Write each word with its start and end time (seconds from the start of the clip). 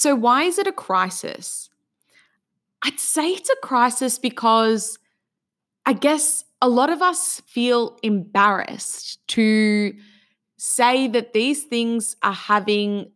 So, 0.00 0.14
why 0.14 0.44
is 0.44 0.58
it 0.58 0.66
a 0.66 0.72
crisis? 0.72 1.68
I'd 2.80 2.98
say 2.98 3.32
it's 3.32 3.50
a 3.50 3.56
crisis 3.62 4.18
because 4.18 4.98
I 5.84 5.92
guess 5.92 6.42
a 6.62 6.70
lot 6.70 6.88
of 6.88 7.02
us 7.02 7.42
feel 7.44 7.98
embarrassed 8.02 9.18
to 9.28 9.92
say 10.56 11.06
that 11.08 11.34
these 11.34 11.64
things 11.64 12.16
are 12.22 12.32
having 12.32 13.12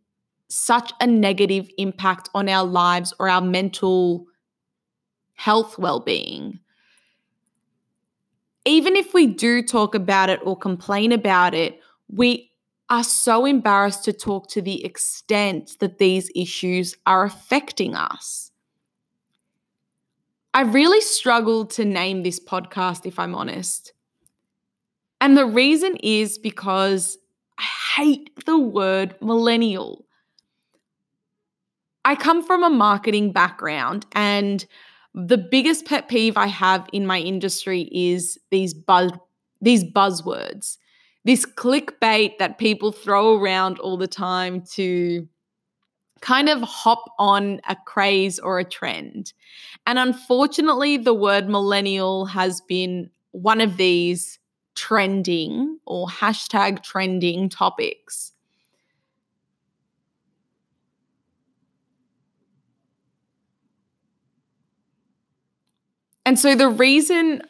such 0.51 0.93
a 1.01 1.07
negative 1.07 1.71
impact 1.79 2.29
on 2.35 2.51
our 2.51 2.67
lives 2.67 3.15
or 3.19 3.31
our 3.31 3.41
mental 3.41 4.27
health 5.33 5.79
well-being 5.79 6.61
even 8.67 8.95
if 8.95 9.15
we 9.15 9.27
do 9.27 9.63
talk 9.63 9.95
about 9.95 10.29
it 10.29 10.39
or 10.45 10.55
complain 10.55 11.13
about 11.13 11.55
it 11.55 11.81
we 12.09 12.51
are 12.91 13.05
so 13.05 13.45
embarrassed 13.47 14.05
to 14.05 14.13
talk 14.13 14.49
to 14.49 14.63
the 14.63 14.85
extent 14.85 15.77
that 15.81 15.99
these 15.99 16.31
issues 16.35 16.97
are 17.07 17.25
affecting 17.25 17.95
us 17.95 18.53
I 20.55 20.63
really 20.63 21.01
struggled 21.01 21.71
to 21.71 21.85
name 21.85 22.23
this 22.23 22.39
podcast, 22.39 23.07
if 23.07 23.19
I'm 23.19 23.35
honest. 23.35 23.93
And 25.21 25.37
the 25.37 25.47
reason 25.47 25.97
is 25.97 26.39
because 26.39 27.19
I 27.59 27.65
hate 27.97 28.31
the 28.47 28.59
word 28.59 29.17
millennial. 29.21 30.05
I 32.05 32.15
come 32.15 32.45
from 32.47 32.63
a 32.63 32.71
marketing 32.71 33.33
background, 33.33 34.07
and 34.13 34.65
the 35.13 35.39
biggest 35.39 35.87
pet 35.87 36.09
peeve 36.09 36.37
I 36.37 36.47
have 36.47 36.89
in 36.93 37.05
my 37.05 37.19
industry 37.19 37.89
is 37.91 38.39
these 38.51 38.75
buzz 38.75 39.11
these 39.61 39.83
buzzwords, 39.83 40.77
this 41.25 41.47
clickbait 41.47 42.39
that 42.39 42.59
people 42.59 42.93
throw 42.93 43.41
around 43.41 43.79
all 43.79 43.97
the 43.97 44.07
time 44.07 44.63
to 44.73 45.27
kind 46.21 46.49
of 46.49 46.61
hop 46.63 47.05
on 47.19 47.61
a 47.69 47.77
craze 47.87 48.39
or 48.39 48.59
a 48.59 48.65
trend. 48.65 49.33
And 49.87 49.99
unfortunately, 49.99 50.97
the 50.97 51.15
word 51.15 51.49
millennial 51.49 52.27
has 52.27 52.61
been 52.63 53.11
one 53.33 53.61
of 53.61 53.77
these 53.77 54.39
trending 54.75 55.79
or 55.87 56.09
hashtag 56.09 56.83
trending 56.83 57.49
topics. 57.49 58.33
And 66.27 66.39
so 66.39 66.55
the 66.55 66.69
reason 66.69 67.43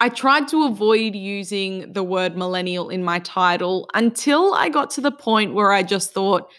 I 0.00 0.08
tried 0.08 0.46
to 0.48 0.64
avoid 0.64 1.16
using 1.16 1.92
the 1.92 2.04
word 2.04 2.36
millennial 2.36 2.88
in 2.88 3.02
my 3.02 3.18
title 3.18 3.88
until 3.94 4.54
I 4.54 4.68
got 4.68 4.90
to 4.92 5.00
the 5.00 5.10
point 5.10 5.54
where 5.54 5.72
I 5.72 5.82
just 5.82 6.12
thought, 6.12 6.50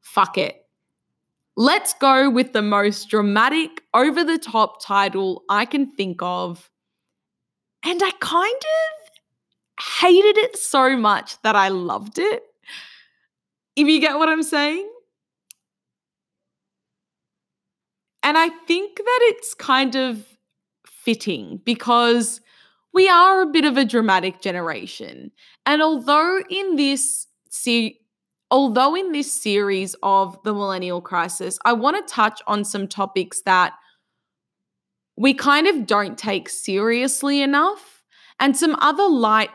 fuck 0.00 0.38
it. 0.38 0.56
Let's 1.54 1.92
go 1.94 2.30
with 2.30 2.54
the 2.54 2.62
most 2.62 3.10
dramatic, 3.10 3.82
over 3.92 4.24
the 4.24 4.38
top 4.38 4.82
title 4.82 5.42
I 5.50 5.66
can 5.66 5.90
think 5.92 6.22
of. 6.22 6.70
And 7.84 8.00
I 8.02 8.10
kind 8.20 8.54
of 8.54 9.84
hated 10.00 10.38
it 10.38 10.56
so 10.56 10.96
much 10.96 11.40
that 11.42 11.56
I 11.56 11.68
loved 11.68 12.18
it. 12.18 12.42
If 13.76 13.86
you 13.86 14.00
get 14.00 14.16
what 14.16 14.30
I'm 14.30 14.42
saying? 14.42 14.88
And 18.22 18.38
I 18.38 18.48
think 18.48 18.96
that 18.96 19.18
it's 19.22 19.52
kind 19.52 19.96
of 19.96 20.24
fitting 20.86 21.60
because 21.64 22.40
we 22.92 23.08
are 23.08 23.42
a 23.42 23.46
bit 23.46 23.64
of 23.64 23.76
a 23.76 23.84
dramatic 23.84 24.40
generation. 24.40 25.30
And 25.66 25.82
although 25.82 26.40
in 26.48 26.76
this 26.76 27.26
se- 27.48 27.98
although 28.50 28.94
in 28.94 29.12
this 29.12 29.32
series 29.32 29.96
of 30.02 30.36
the 30.44 30.52
millennial 30.52 31.00
crisis, 31.00 31.58
I 31.64 31.72
want 31.72 31.96
to 31.96 32.14
touch 32.14 32.42
on 32.46 32.64
some 32.64 32.86
topics 32.86 33.42
that 33.42 33.72
we 35.16 35.34
kind 35.34 35.66
of 35.66 35.86
don't 35.86 36.18
take 36.18 36.48
seriously 36.48 37.40
enough 37.40 38.02
and 38.38 38.56
some 38.56 38.76
other 38.80 39.08
light 39.08 39.50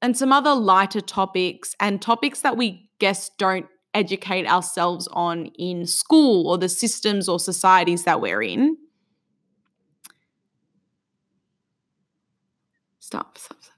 and 0.00 0.16
some 0.16 0.32
other 0.32 0.54
lighter 0.54 1.00
topics 1.00 1.74
and 1.80 2.00
topics 2.00 2.40
that 2.42 2.56
we 2.56 2.88
guess 3.00 3.30
don't 3.38 3.66
educate 3.94 4.46
ourselves 4.46 5.08
on 5.12 5.46
in 5.58 5.86
school 5.86 6.48
or 6.48 6.58
the 6.58 6.68
systems 6.68 7.28
or 7.28 7.40
societies 7.40 8.04
that 8.04 8.20
we're 8.20 8.42
in. 8.42 8.76
Stop, 13.08 13.38
stop, 13.38 13.56
stop. 13.62 13.74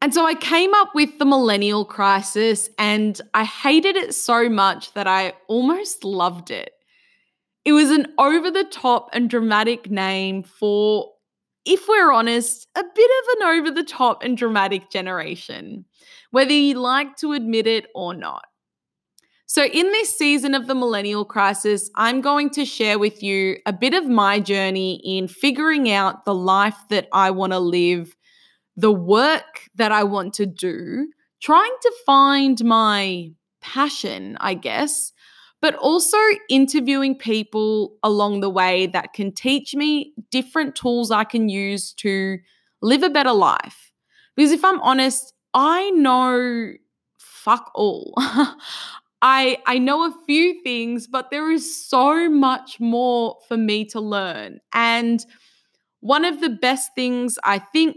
And 0.00 0.14
so 0.14 0.24
I 0.24 0.32
came 0.32 0.72
up 0.72 0.94
with 0.94 1.18
the 1.18 1.26
millennial 1.26 1.84
crisis 1.84 2.70
and 2.78 3.20
I 3.34 3.44
hated 3.44 3.96
it 3.96 4.14
so 4.14 4.48
much 4.48 4.94
that 4.94 5.06
I 5.06 5.34
almost 5.48 6.02
loved 6.02 6.50
it. 6.50 6.72
It 7.66 7.74
was 7.74 7.90
an 7.90 8.06
over 8.16 8.50
the 8.50 8.64
top 8.64 9.10
and 9.12 9.28
dramatic 9.28 9.90
name 9.90 10.44
for, 10.44 11.12
if 11.66 11.86
we're 11.86 12.10
honest, 12.10 12.68
a 12.74 12.82
bit 12.82 13.10
of 13.20 13.36
an 13.36 13.48
over 13.48 13.70
the 13.70 13.84
top 13.84 14.22
and 14.22 14.34
dramatic 14.34 14.90
generation, 14.90 15.84
whether 16.30 16.52
you 16.52 16.80
like 16.80 17.16
to 17.16 17.34
admit 17.34 17.66
it 17.66 17.88
or 17.94 18.14
not. 18.14 18.46
So, 19.52 19.64
in 19.64 19.90
this 19.90 20.16
season 20.16 20.54
of 20.54 20.68
the 20.68 20.76
millennial 20.76 21.24
crisis, 21.24 21.90
I'm 21.96 22.20
going 22.20 22.50
to 22.50 22.64
share 22.64 23.00
with 23.00 23.20
you 23.20 23.56
a 23.66 23.72
bit 23.72 23.94
of 23.94 24.06
my 24.06 24.38
journey 24.38 25.00
in 25.02 25.26
figuring 25.26 25.90
out 25.90 26.24
the 26.24 26.36
life 26.36 26.76
that 26.88 27.08
I 27.12 27.32
want 27.32 27.52
to 27.52 27.58
live 27.58 28.14
the 28.76 28.92
work 28.92 29.68
that 29.74 29.90
I 29.90 30.04
want 30.04 30.34
to 30.34 30.46
do, 30.46 31.08
trying 31.42 31.74
to 31.82 31.92
find 32.06 32.64
my 32.64 33.32
passion, 33.60 34.36
I 34.38 34.54
guess, 34.54 35.12
but 35.60 35.74
also 35.74 36.16
interviewing 36.48 37.18
people 37.18 37.96
along 38.04 38.42
the 38.42 38.50
way 38.50 38.86
that 38.86 39.14
can 39.14 39.32
teach 39.32 39.74
me 39.74 40.12
different 40.30 40.76
tools 40.76 41.10
I 41.10 41.24
can 41.24 41.48
use 41.48 41.92
to 41.94 42.38
live 42.82 43.02
a 43.02 43.10
better 43.10 43.32
life. 43.32 43.90
Because 44.36 44.52
if 44.52 44.64
I'm 44.64 44.80
honest, 44.80 45.34
I 45.52 45.90
know 45.90 46.74
fuck 47.18 47.72
all. 47.74 48.14
I 49.22 49.58
I 49.66 49.78
know 49.78 50.04
a 50.06 50.14
few 50.26 50.62
things, 50.62 51.06
but 51.06 51.30
there 51.30 51.50
is 51.50 51.88
so 51.88 52.28
much 52.28 52.80
more 52.80 53.36
for 53.48 53.56
me 53.56 53.84
to 53.86 54.00
learn. 54.00 54.60
And 54.72 55.24
one 56.00 56.24
of 56.24 56.40
the 56.40 56.50
best 56.50 56.94
things 56.94 57.38
I 57.44 57.58
think 57.58 57.96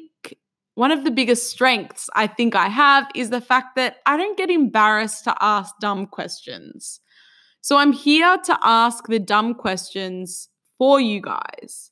one 0.75 0.91
of 0.91 1.03
the 1.03 1.11
biggest 1.11 1.49
strengths 1.51 2.09
I 2.15 2.27
think 2.27 2.55
I 2.55 2.67
have 2.67 3.07
is 3.13 3.29
the 3.29 3.41
fact 3.41 3.75
that 3.75 3.97
I 4.05 4.17
don't 4.17 4.37
get 4.37 4.49
embarrassed 4.49 5.23
to 5.25 5.35
ask 5.39 5.73
dumb 5.79 6.07
questions. 6.07 6.99
So 7.61 7.77
I'm 7.77 7.93
here 7.93 8.37
to 8.45 8.57
ask 8.63 9.05
the 9.07 9.19
dumb 9.19 9.53
questions 9.53 10.49
for 10.77 10.99
you 10.99 11.21
guys. 11.21 11.91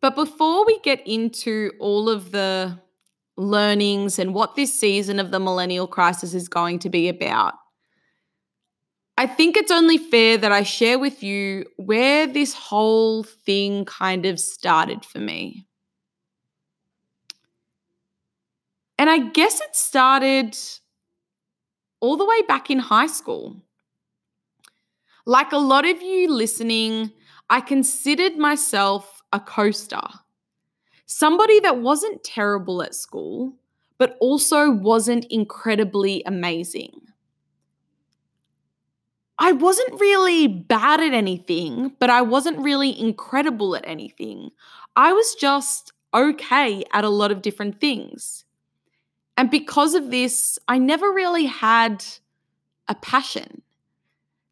But 0.00 0.14
before 0.14 0.66
we 0.66 0.78
get 0.80 1.06
into 1.06 1.72
all 1.80 2.10
of 2.10 2.32
the 2.32 2.78
learnings 3.36 4.18
and 4.18 4.34
what 4.34 4.56
this 4.56 4.78
season 4.78 5.18
of 5.18 5.30
the 5.30 5.40
millennial 5.40 5.86
crisis 5.86 6.34
is 6.34 6.48
going 6.48 6.78
to 6.80 6.90
be 6.90 7.08
about, 7.08 7.54
I 9.18 9.26
think 9.26 9.56
it's 9.56 9.72
only 9.72 9.96
fair 9.96 10.36
that 10.36 10.52
I 10.52 10.62
share 10.62 10.98
with 10.98 11.22
you 11.22 11.64
where 11.76 12.26
this 12.26 12.52
whole 12.52 13.22
thing 13.22 13.86
kind 13.86 14.26
of 14.26 14.38
started 14.38 15.04
for 15.04 15.18
me. 15.18 15.66
And 18.98 19.08
I 19.08 19.18
guess 19.18 19.60
it 19.60 19.74
started 19.74 20.56
all 22.00 22.16
the 22.16 22.26
way 22.26 22.42
back 22.42 22.70
in 22.70 22.78
high 22.78 23.06
school. 23.06 23.62
Like 25.24 25.52
a 25.52 25.58
lot 25.58 25.86
of 25.86 26.02
you 26.02 26.30
listening, 26.30 27.12
I 27.48 27.60
considered 27.60 28.36
myself 28.36 29.22
a 29.32 29.40
coaster. 29.40 30.00
Somebody 31.06 31.60
that 31.60 31.78
wasn't 31.78 32.24
terrible 32.24 32.82
at 32.82 32.94
school, 32.94 33.54
but 33.96 34.16
also 34.20 34.70
wasn't 34.70 35.24
incredibly 35.26 36.22
amazing. 36.26 37.00
I 39.38 39.52
wasn't 39.52 40.00
really 40.00 40.48
bad 40.48 41.00
at 41.00 41.12
anything, 41.12 41.92
but 41.98 42.10
I 42.10 42.22
wasn't 42.22 42.58
really 42.58 42.98
incredible 42.98 43.76
at 43.76 43.86
anything. 43.86 44.50
I 44.96 45.12
was 45.12 45.34
just 45.34 45.92
okay 46.12 46.84
at 46.92 47.04
a 47.04 47.10
lot 47.10 47.30
of 47.30 47.42
different 47.42 47.80
things. 47.80 48.44
And 49.36 49.50
because 49.50 49.94
of 49.94 50.10
this, 50.10 50.58
I 50.66 50.78
never 50.78 51.12
really 51.12 51.44
had 51.44 52.04
a 52.88 52.94
passion. 52.94 53.62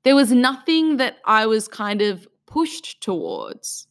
There 0.03 0.15
was 0.15 0.33
nothing 0.33 0.99
that 0.99 1.17
I 1.25 1.47
was 1.47 1.67
kind 1.67 2.03
of 2.03 2.29
pushed 2.47 3.01
towards. 3.01 3.87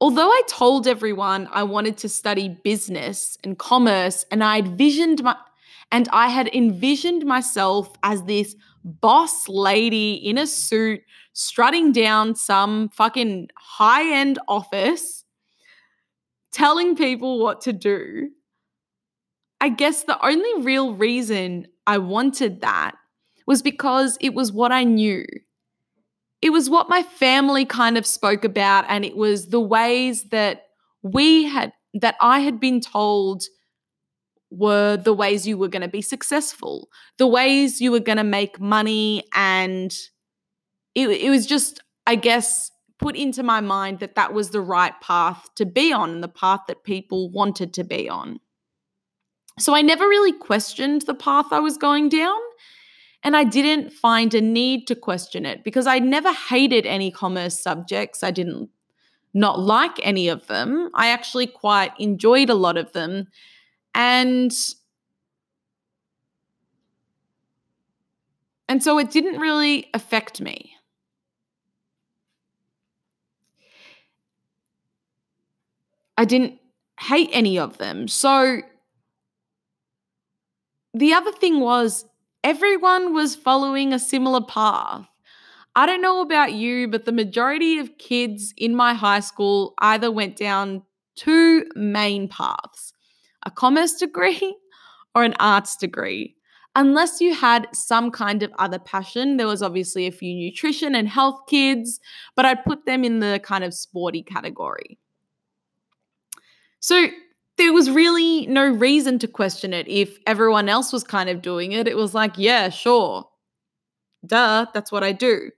Although 0.00 0.28
I 0.28 0.42
told 0.46 0.86
everyone 0.86 1.48
I 1.50 1.62
wanted 1.62 1.96
to 1.98 2.08
study 2.08 2.48
business 2.48 3.38
and 3.42 3.58
commerce 3.58 4.26
and 4.30 4.44
I 4.44 4.56
had 4.56 4.76
visioned 4.76 5.22
my 5.22 5.36
and 5.90 6.08
I 6.12 6.28
had 6.28 6.48
envisioned 6.48 7.24
myself 7.24 7.92
as 8.02 8.24
this 8.24 8.56
boss 8.84 9.48
lady 9.48 10.14
in 10.14 10.36
a 10.36 10.46
suit 10.46 11.00
strutting 11.32 11.92
down 11.92 12.34
some 12.34 12.88
fucking 12.90 13.48
high 13.56 14.12
end 14.12 14.38
office 14.48 15.24
telling 16.52 16.96
people 16.96 17.38
what 17.38 17.60
to 17.62 17.72
do. 17.72 18.30
I 19.60 19.68
guess 19.70 20.04
the 20.04 20.22
only 20.24 20.62
real 20.62 20.94
reason 20.94 21.66
I 21.86 21.98
wanted 21.98 22.60
that 22.60 22.96
was 23.46 23.62
because 23.62 24.18
it 24.20 24.34
was 24.34 24.52
what 24.52 24.72
I 24.72 24.84
knew. 24.84 25.24
It 26.42 26.50
was 26.50 26.68
what 26.68 26.88
my 26.88 27.02
family 27.02 27.64
kind 27.64 27.96
of 27.96 28.06
spoke 28.06 28.44
about, 28.44 28.84
and 28.88 29.04
it 29.04 29.16
was 29.16 29.48
the 29.48 29.60
ways 29.60 30.24
that 30.30 30.64
we 31.02 31.44
had, 31.44 31.72
that 31.94 32.16
I 32.20 32.40
had 32.40 32.60
been 32.60 32.80
told 32.80 33.44
were 34.50 34.96
the 34.96 35.12
ways 35.12 35.46
you 35.46 35.58
were 35.58 35.68
going 35.68 35.82
to 35.82 35.88
be 35.88 36.02
successful, 36.02 36.88
the 37.18 37.26
ways 37.26 37.80
you 37.80 37.90
were 37.90 38.00
going 38.00 38.18
to 38.18 38.24
make 38.24 38.60
money. 38.60 39.24
And 39.34 39.92
it, 40.94 41.08
it 41.08 41.30
was 41.30 41.46
just, 41.46 41.82
I 42.06 42.14
guess, 42.14 42.70
put 42.98 43.16
into 43.16 43.42
my 43.42 43.60
mind 43.60 43.98
that 44.00 44.14
that 44.14 44.32
was 44.32 44.50
the 44.50 44.60
right 44.60 44.98
path 45.00 45.48
to 45.56 45.66
be 45.66 45.92
on 45.92 46.10
and 46.10 46.22
the 46.22 46.28
path 46.28 46.60
that 46.68 46.84
people 46.84 47.30
wanted 47.30 47.74
to 47.74 47.84
be 47.84 48.08
on. 48.08 48.40
So 49.58 49.74
I 49.74 49.82
never 49.82 50.06
really 50.06 50.32
questioned 50.32 51.02
the 51.02 51.14
path 51.14 51.46
I 51.50 51.60
was 51.60 51.76
going 51.76 52.08
down. 52.08 52.38
And 53.26 53.36
I 53.36 53.42
didn't 53.42 53.92
find 53.92 54.32
a 54.34 54.40
need 54.40 54.86
to 54.86 54.94
question 54.94 55.44
it 55.44 55.64
because 55.64 55.88
I 55.88 55.98
never 55.98 56.32
hated 56.32 56.86
any 56.86 57.10
commerce 57.10 57.60
subjects. 57.60 58.22
I 58.22 58.30
didn't 58.30 58.70
not 59.34 59.58
like 59.58 59.98
any 60.04 60.28
of 60.28 60.46
them. 60.46 60.90
I 60.94 61.08
actually 61.08 61.48
quite 61.48 61.90
enjoyed 61.98 62.50
a 62.50 62.54
lot 62.54 62.76
of 62.76 62.92
them. 62.92 63.26
And 63.96 64.52
and 68.68 68.80
so 68.80 68.96
it 68.96 69.10
didn't 69.10 69.40
really 69.40 69.90
affect 69.92 70.40
me. 70.40 70.76
I 76.16 76.24
didn't 76.24 76.60
hate 77.00 77.30
any 77.32 77.58
of 77.58 77.78
them. 77.78 78.06
So 78.06 78.60
the 80.94 81.12
other 81.12 81.32
thing 81.32 81.58
was 81.58 82.04
everyone 82.46 83.12
was 83.12 83.34
following 83.34 83.92
a 83.92 83.98
similar 83.98 84.40
path. 84.40 85.04
I 85.74 85.84
don't 85.84 86.00
know 86.00 86.20
about 86.20 86.52
you, 86.52 86.86
but 86.86 87.04
the 87.04 87.10
majority 87.10 87.80
of 87.80 87.98
kids 87.98 88.54
in 88.56 88.76
my 88.76 88.94
high 88.94 89.18
school 89.18 89.74
either 89.78 90.12
went 90.12 90.36
down 90.36 90.84
two 91.16 91.66
main 91.74 92.28
paths 92.28 92.92
a 93.44 93.50
commerce 93.50 93.94
degree 94.04 94.56
or 95.12 95.24
an 95.24 95.34
arts 95.40 95.76
degree. 95.76 96.36
Unless 96.76 97.20
you 97.20 97.34
had 97.34 97.66
some 97.72 98.12
kind 98.12 98.44
of 98.44 98.52
other 98.60 98.78
passion, 98.78 99.38
there 99.38 99.48
was 99.48 99.60
obviously 99.60 100.06
a 100.06 100.12
few 100.12 100.32
nutrition 100.32 100.94
and 100.94 101.08
health 101.08 101.40
kids, 101.48 101.98
but 102.36 102.44
I'd 102.44 102.64
put 102.64 102.86
them 102.86 103.02
in 103.02 103.18
the 103.18 103.40
kind 103.42 103.64
of 103.64 103.74
sporty 103.74 104.22
category. 104.22 105.00
So 106.78 107.08
there 107.58 107.72
was 107.72 107.90
really 107.90 108.46
no 108.46 108.66
reason 108.66 109.18
to 109.20 109.28
question 109.28 109.72
it 109.72 109.88
if 109.88 110.18
everyone 110.26 110.68
else 110.68 110.92
was 110.92 111.04
kind 111.04 111.28
of 111.28 111.42
doing 111.42 111.72
it. 111.72 111.88
It 111.88 111.96
was 111.96 112.14
like, 112.14 112.34
yeah, 112.36 112.68
sure. 112.68 113.28
Duh, 114.26 114.66
that's 114.74 114.92
what 114.92 115.02
I 115.04 115.12
do. 115.12 115.50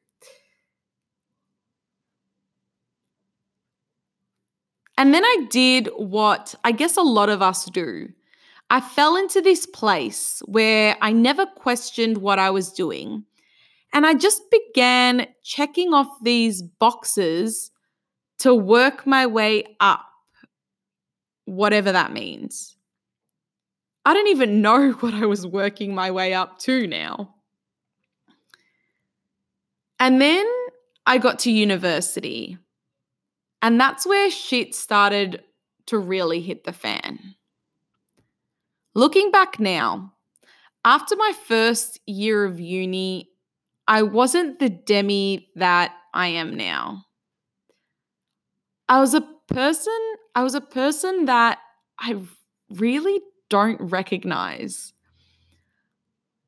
And 4.97 5.15
then 5.15 5.25
I 5.25 5.47
did 5.51 5.89
what 5.97 6.55
I 6.65 6.73
guess 6.73 6.97
a 6.97 7.03
lot 7.03 7.29
of 7.29 7.41
us 7.41 7.67
do. 7.67 8.09
I 8.71 8.81
fell 8.81 9.17
into 9.17 9.41
this 9.41 9.65
place 9.65 10.43
where 10.45 10.97
I 11.01 11.13
never 11.13 11.47
questioned 11.47 12.19
what 12.19 12.39
I 12.39 12.51
was 12.51 12.73
doing. 12.73 13.25
And 13.93 14.07
I 14.07 14.15
just 14.15 14.43
began 14.51 15.27
checking 15.43 15.95
off 15.95 16.09
these 16.23 16.63
boxes 16.63 17.71
to 18.41 18.55
work 18.55 19.07
my 19.07 19.27
way 19.27 19.77
up 19.81 20.08
whatever 21.49 21.93
that 21.93 22.13
means. 22.13 22.77
I 24.05 24.15
don't 24.15 24.29
even 24.29 24.63
know 24.63 24.93
what 25.01 25.15
I 25.15 25.27
was 25.27 25.47
working 25.47 25.95
my 25.95 26.11
way 26.11 26.35
up 26.35 26.59
to 26.61 26.87
now. 26.87 27.35
And 30.01 30.21
then 30.21 30.47
I 31.07 31.19
got 31.19 31.41
to 31.41 31.51
university. 31.51 32.59
And 33.63 33.81
that's 33.81 34.07
where 34.07 34.31
shit 34.31 34.75
started 34.75 35.43
to 35.87 35.99
really 35.99 36.41
hit 36.41 36.65
the 36.65 36.73
fan. 36.73 37.35
Looking 38.95 39.31
back 39.31 39.59
now, 39.59 40.13
after 40.85 41.17
my 41.17 41.33
first 41.47 41.99
year 42.07 42.45
of 42.45 42.61
uni, 42.61 43.31
I 43.87 44.03
wasn't 44.03 44.59
the 44.59 44.69
Demi 44.69 45.49
that 45.57 45.93
I 46.15 46.29
am 46.29 46.57
now. 46.57 47.05
I 48.89 49.01
was 49.01 49.15
a 49.15 49.27
person 49.49 49.99
I 50.39 50.43
was 50.45 50.55
a 50.55 50.61
person 50.61 51.25
that 51.25 51.59
I 51.99 52.15
really 52.71 53.21
don't 53.51 53.81
recognize. 53.81 54.93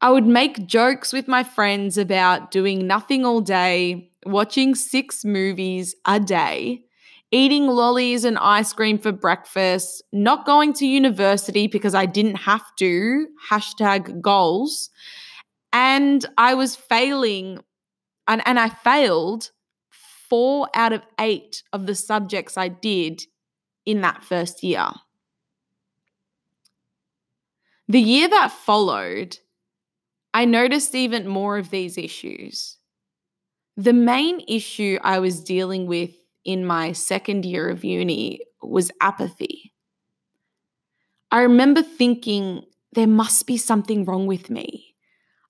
I 0.01 0.13
would 0.13 0.29
make 0.29 0.69
jokes 0.69 1.13
with 1.13 1.27
my 1.27 1.43
friends 1.43 1.99
about 1.99 2.53
doing 2.53 2.87
nothing 2.87 3.27
all 3.27 3.41
day, 3.41 4.13
watching 4.25 4.77
six 4.77 5.25
movies 5.25 5.97
a 6.07 6.21
day, 6.21 6.85
eating 7.33 7.67
lollies 7.67 8.25
and 8.25 8.39
ice 8.39 8.73
cream 8.73 8.97
for 8.97 9.11
breakfast, 9.11 10.05
not 10.13 10.47
going 10.47 10.73
to 10.75 10.87
university 10.87 11.67
because 11.67 11.97
I 11.97 12.07
didn't 12.07 12.37
have 12.37 12.63
to, 12.77 13.27
hashtag 13.51 14.21
goals. 14.21 14.91
And 15.73 16.25
I 16.39 16.55
was 16.55 16.77
failing, 16.77 17.59
and, 18.29 18.41
and 18.47 18.61
I 18.61 18.69
failed 18.69 19.51
four 20.29 20.69
out 20.77 20.93
of 20.93 21.03
eight 21.19 21.65
of 21.73 21.87
the 21.87 21.97
subjects 21.97 22.57
I 22.57 22.69
did 22.69 23.23
in 23.87 24.01
that 24.03 24.23
first 24.25 24.63
year. 24.63 24.89
The 27.89 28.01
year 28.01 28.29
that 28.29 28.53
followed, 28.53 29.39
I 30.33 30.45
noticed 30.45 30.95
even 30.95 31.27
more 31.27 31.59
of 31.59 31.71
these 31.71 31.99
issues. 31.99 32.77
The 33.77 33.93
main 33.93 34.45
issue 34.47 34.99
I 35.03 35.19
was 35.19 35.43
dealing 35.43 35.87
with 35.87 36.11
in 36.45 36.65
my 36.65 36.93
second 36.93 37.45
year 37.45 37.69
of 37.69 37.85
uni 37.85 38.41
was 38.63 38.91
apathy. 39.01 39.73
I 41.33 41.43
remember 41.43 41.83
thinking, 41.83 42.65
there 42.93 43.07
must 43.07 43.47
be 43.47 43.57
something 43.57 44.05
wrong 44.05 44.27
with 44.27 44.51
me. 44.51 44.95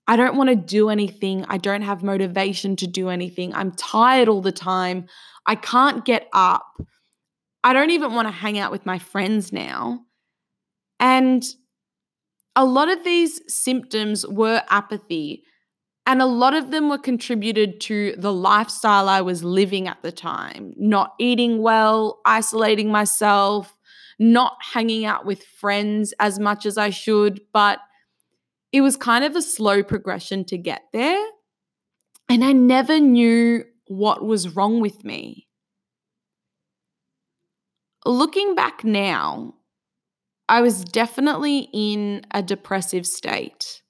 I 0.06 0.16
don't 0.16 0.36
want 0.36 0.50
to 0.50 0.56
do 0.56 0.88
anything. 0.88 1.44
I 1.48 1.58
don't 1.58 1.82
have 1.82 2.02
motivation 2.02 2.76
to 2.76 2.86
do 2.86 3.08
anything. 3.08 3.54
I'm 3.54 3.72
tired 3.72 4.28
all 4.28 4.42
the 4.42 4.52
time. 4.52 5.06
I 5.46 5.54
can't 5.54 6.04
get 6.04 6.28
up. 6.32 6.64
I 7.62 7.72
don't 7.72 7.90
even 7.90 8.14
want 8.14 8.28
to 8.28 8.32
hang 8.32 8.58
out 8.58 8.72
with 8.72 8.86
my 8.86 8.98
friends 8.98 9.52
now. 9.52 10.00
And 10.98 11.44
a 12.56 12.64
lot 12.64 12.90
of 12.90 13.04
these 13.04 13.40
symptoms 13.52 14.26
were 14.26 14.62
apathy. 14.68 15.44
And 16.06 16.20
a 16.20 16.26
lot 16.26 16.54
of 16.54 16.70
them 16.70 16.88
were 16.88 16.98
contributed 16.98 17.80
to 17.82 18.14
the 18.16 18.32
lifestyle 18.32 19.08
I 19.08 19.20
was 19.20 19.44
living 19.44 19.86
at 19.86 20.02
the 20.02 20.10
time 20.10 20.72
not 20.76 21.12
eating 21.18 21.62
well, 21.62 22.20
isolating 22.24 22.90
myself, 22.90 23.76
not 24.18 24.56
hanging 24.72 25.04
out 25.04 25.24
with 25.24 25.44
friends 25.44 26.12
as 26.18 26.38
much 26.38 26.66
as 26.66 26.78
I 26.78 26.90
should. 26.90 27.40
But 27.52 27.78
it 28.72 28.80
was 28.80 28.96
kind 28.96 29.24
of 29.24 29.36
a 29.36 29.42
slow 29.42 29.82
progression 29.82 30.44
to 30.46 30.58
get 30.58 30.82
there. 30.92 31.24
And 32.28 32.44
I 32.44 32.52
never 32.52 32.98
knew 32.98 33.64
what 33.86 34.24
was 34.24 34.54
wrong 34.54 34.80
with 34.80 35.04
me. 35.04 35.48
Looking 38.06 38.54
back 38.54 38.84
now, 38.84 39.54
I 40.48 40.62
was 40.62 40.84
definitely 40.84 41.68
in 41.72 42.22
a 42.32 42.42
depressive 42.42 43.06
state. 43.06 43.82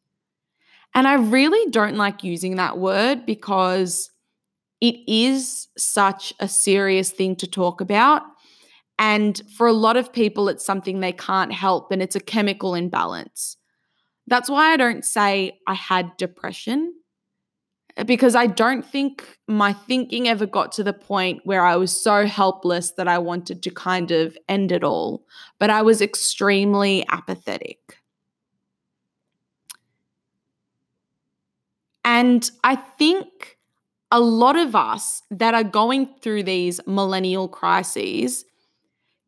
And 0.94 1.06
I 1.06 1.14
really 1.14 1.70
don't 1.70 1.96
like 1.96 2.24
using 2.24 2.56
that 2.56 2.78
word 2.78 3.24
because 3.24 4.10
it 4.80 4.96
is 5.06 5.68
such 5.78 6.34
a 6.40 6.48
serious 6.48 7.10
thing 7.10 7.36
to 7.36 7.46
talk 7.46 7.80
about. 7.80 8.22
And 8.98 9.40
for 9.56 9.66
a 9.66 9.72
lot 9.72 9.96
of 9.96 10.12
people, 10.12 10.48
it's 10.48 10.64
something 10.64 11.00
they 11.00 11.12
can't 11.12 11.52
help 11.52 11.92
and 11.92 12.02
it's 12.02 12.16
a 12.16 12.20
chemical 12.20 12.74
imbalance. 12.74 13.56
That's 14.26 14.50
why 14.50 14.72
I 14.72 14.76
don't 14.76 15.04
say 15.04 15.58
I 15.66 15.74
had 15.74 16.16
depression 16.16 16.92
because 18.06 18.34
I 18.34 18.46
don't 18.46 18.84
think 18.84 19.38
my 19.48 19.72
thinking 19.72 20.28
ever 20.28 20.46
got 20.46 20.72
to 20.72 20.84
the 20.84 20.92
point 20.92 21.40
where 21.44 21.64
I 21.64 21.76
was 21.76 22.02
so 22.02 22.26
helpless 22.26 22.92
that 22.92 23.08
I 23.08 23.18
wanted 23.18 23.62
to 23.62 23.70
kind 23.70 24.10
of 24.10 24.36
end 24.48 24.72
it 24.72 24.84
all. 24.84 25.24
But 25.58 25.70
I 25.70 25.82
was 25.82 26.00
extremely 26.00 27.04
apathetic. 27.08 27.78
And 32.04 32.50
I 32.64 32.76
think 32.76 33.58
a 34.10 34.20
lot 34.20 34.56
of 34.56 34.74
us 34.74 35.22
that 35.30 35.54
are 35.54 35.64
going 35.64 36.08
through 36.20 36.44
these 36.44 36.80
millennial 36.86 37.48
crises 37.48 38.44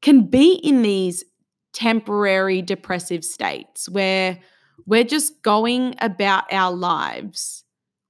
can 0.01 0.23
be 0.27 0.55
in 0.55 0.83
these 0.83 1.25
temporary 1.73 2.61
depressive 2.61 3.25
states 3.25 3.89
where 3.89 4.39
we're 4.87 5.05
just 5.05 5.43
going 5.43 5.95
about 6.01 6.53
our 6.53 6.73
lives 6.73 7.62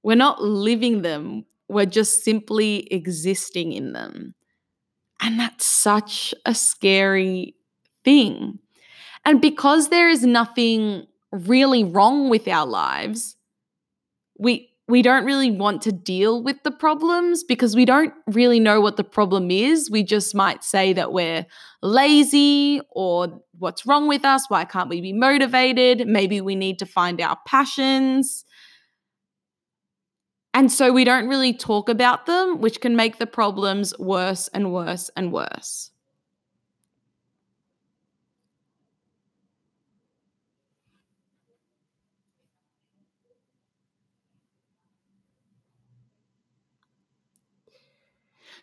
we're 0.03 0.15
not 0.15 0.41
living 0.41 1.01
them, 1.01 1.45
we're 1.69 1.85
just 1.85 2.23
simply 2.23 2.87
existing 2.91 3.71
in 3.71 3.93
them. 3.93 4.35
And 5.21 5.39
that's 5.39 5.65
such 5.65 6.33
a 6.45 6.53
scary 6.53 7.55
thing. 8.03 8.59
And 9.25 9.41
because 9.41 9.87
there 9.87 10.09
is 10.09 10.23
nothing 10.23 11.07
really 11.31 11.83
wrong 11.83 12.29
with 12.29 12.47
our 12.47 12.65
lives, 12.67 13.37
we 14.37 14.69
we 14.89 15.01
don't 15.01 15.23
really 15.23 15.49
want 15.49 15.81
to 15.83 15.93
deal 15.93 16.43
with 16.43 16.61
the 16.63 16.71
problems 16.71 17.43
because 17.43 17.73
we 17.73 17.85
don't 17.85 18.13
really 18.27 18.59
know 18.59 18.81
what 18.81 18.97
the 18.97 19.03
problem 19.03 19.49
is. 19.49 19.89
We 19.89 20.03
just 20.03 20.35
might 20.35 20.61
say 20.61 20.91
that 20.91 21.13
we're 21.13 21.45
lazy 21.81 22.81
or 22.89 23.41
what's 23.57 23.85
wrong 23.85 24.09
with 24.09 24.25
us? 24.25 24.49
Why 24.49 24.65
can't 24.65 24.89
we 24.89 24.99
be 24.99 25.13
motivated? 25.13 26.05
Maybe 26.05 26.41
we 26.41 26.55
need 26.55 26.79
to 26.79 26.85
find 26.85 27.21
our 27.21 27.37
passions. 27.47 28.43
And 30.53 30.71
so 30.71 30.91
we 30.91 31.03
don't 31.03 31.27
really 31.27 31.53
talk 31.53 31.89
about 31.89 32.25
them, 32.25 32.59
which 32.61 32.79
can 32.79 32.95
make 32.95 33.17
the 33.17 33.25
problems 33.25 33.97
worse 33.97 34.47
and 34.49 34.71
worse 34.71 35.09
and 35.15 35.31
worse. 35.31 35.91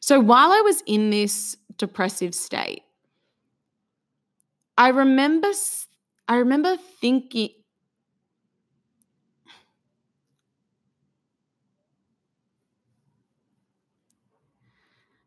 So 0.00 0.20
while 0.20 0.52
I 0.52 0.60
was 0.60 0.82
in 0.86 1.10
this 1.10 1.56
depressive 1.76 2.34
state, 2.34 2.82
I 4.76 4.88
remember 4.88 5.48
I 6.28 6.36
remember 6.36 6.76
thinking 6.76 7.50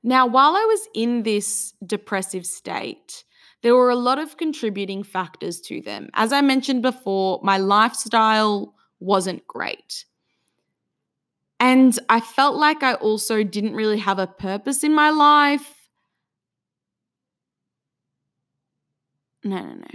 Now, 0.03 0.27
while 0.27 0.55
I 0.55 0.65
was 0.65 0.87
in 0.93 1.23
this 1.23 1.73
depressive 1.85 2.45
state, 2.45 3.23
there 3.61 3.75
were 3.75 3.89
a 3.89 3.95
lot 3.95 4.19
of 4.19 4.37
contributing 4.37 5.03
factors 5.03 5.61
to 5.61 5.81
them. 5.81 6.09
As 6.13 6.33
I 6.33 6.41
mentioned 6.41 6.81
before, 6.81 7.39
my 7.43 7.57
lifestyle 7.57 8.75
wasn't 8.99 9.47
great. 9.47 10.05
And 11.59 11.97
I 12.09 12.19
felt 12.19 12.55
like 12.57 12.83
I 12.83 12.93
also 12.95 13.43
didn't 13.43 13.73
really 13.75 13.97
have 13.99 14.19
a 14.19 14.27
purpose 14.27 14.83
in 14.83 14.93
my 14.93 15.09
life. 15.09 15.89
No, 19.43 19.57
no, 19.61 19.73
no. 19.75 19.87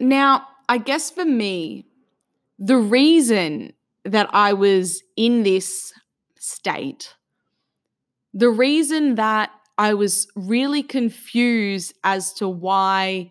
Now, 0.00 0.46
I 0.68 0.78
guess 0.78 1.10
for 1.10 1.24
me, 1.24 1.86
the 2.58 2.76
reason 2.78 3.74
that 4.04 4.28
I 4.32 4.52
was 4.52 5.02
in 5.16 5.42
this 5.42 5.92
state, 6.38 7.14
the 8.32 8.50
reason 8.50 9.14
that 9.14 9.50
I 9.78 9.94
was 9.94 10.28
really 10.36 10.82
confused 10.82 11.94
as 12.04 12.32
to 12.34 12.48
why 12.48 13.30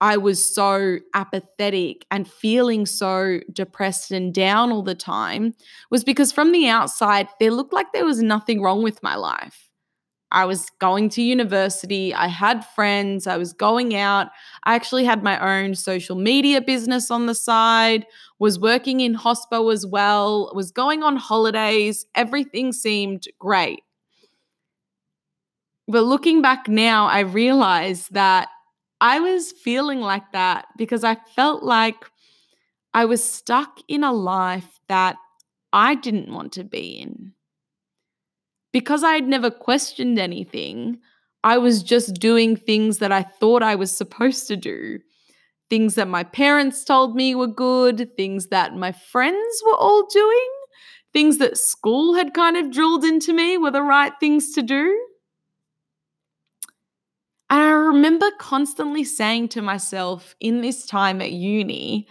I 0.00 0.16
was 0.16 0.44
so 0.44 0.98
apathetic 1.14 2.06
and 2.10 2.28
feeling 2.28 2.86
so 2.86 3.38
depressed 3.52 4.10
and 4.10 4.34
down 4.34 4.72
all 4.72 4.82
the 4.82 4.96
time 4.96 5.54
was 5.90 6.02
because 6.02 6.32
from 6.32 6.50
the 6.50 6.68
outside, 6.68 7.28
there 7.38 7.52
looked 7.52 7.72
like 7.72 7.92
there 7.92 8.04
was 8.04 8.20
nothing 8.20 8.60
wrong 8.60 8.82
with 8.82 9.02
my 9.02 9.14
life. 9.14 9.70
I 10.32 10.46
was 10.46 10.70
going 10.78 11.10
to 11.10 11.22
university, 11.22 12.14
I 12.14 12.26
had 12.26 12.64
friends, 12.74 13.26
I 13.26 13.36
was 13.36 13.52
going 13.52 13.94
out. 13.94 14.28
I 14.64 14.74
actually 14.74 15.04
had 15.04 15.22
my 15.22 15.38
own 15.38 15.74
social 15.74 16.16
media 16.16 16.62
business 16.62 17.10
on 17.10 17.26
the 17.26 17.34
side, 17.34 18.06
was 18.38 18.58
working 18.58 19.00
in 19.00 19.14
hospo 19.14 19.70
as 19.72 19.86
well, 19.86 20.50
was 20.54 20.70
going 20.72 21.02
on 21.02 21.16
holidays. 21.16 22.06
Everything 22.14 22.72
seemed 22.72 23.26
great. 23.38 23.82
But 25.86 26.04
looking 26.04 26.40
back 26.40 26.66
now, 26.66 27.06
I 27.06 27.20
realize 27.20 28.08
that 28.08 28.48
I 29.02 29.20
was 29.20 29.52
feeling 29.52 30.00
like 30.00 30.32
that 30.32 30.66
because 30.78 31.04
I 31.04 31.16
felt 31.36 31.62
like 31.62 31.96
I 32.94 33.04
was 33.04 33.22
stuck 33.22 33.80
in 33.86 34.02
a 34.02 34.12
life 34.12 34.80
that 34.88 35.16
I 35.74 35.94
didn't 35.94 36.32
want 36.32 36.52
to 36.52 36.64
be 36.64 36.92
in. 36.92 37.34
Because 38.72 39.04
I 39.04 39.14
had 39.14 39.28
never 39.28 39.50
questioned 39.50 40.18
anything, 40.18 40.98
I 41.44 41.58
was 41.58 41.82
just 41.82 42.14
doing 42.14 42.56
things 42.56 42.98
that 42.98 43.12
I 43.12 43.22
thought 43.22 43.62
I 43.62 43.74
was 43.74 43.94
supposed 43.94 44.48
to 44.48 44.56
do. 44.56 44.98
Things 45.68 45.94
that 45.94 46.08
my 46.08 46.24
parents 46.24 46.84
told 46.84 47.14
me 47.14 47.34
were 47.34 47.46
good, 47.46 48.16
things 48.16 48.48
that 48.48 48.76
my 48.76 48.92
friends 48.92 49.62
were 49.64 49.76
all 49.76 50.06
doing, 50.06 50.50
things 51.12 51.38
that 51.38 51.58
school 51.58 52.14
had 52.14 52.34
kind 52.34 52.56
of 52.56 52.70
drilled 52.70 53.04
into 53.04 53.32
me 53.32 53.58
were 53.58 53.70
the 53.70 53.82
right 53.82 54.12
things 54.20 54.52
to 54.52 54.62
do. 54.62 55.06
And 57.50 57.60
I 57.60 57.70
remember 57.70 58.30
constantly 58.38 59.04
saying 59.04 59.48
to 59.48 59.62
myself 59.62 60.34
in 60.40 60.62
this 60.62 60.86
time 60.86 61.20
at 61.20 61.32
uni, 61.32 62.06